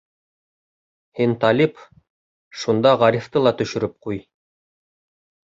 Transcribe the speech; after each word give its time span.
—Һин, 1.19 1.35
Талип, 1.43 1.83
шунда 2.63 2.97
Ғарифты 3.05 3.45
ла 3.47 3.55
төшөрөп 3.61 3.97
ҡуй. 4.07 4.21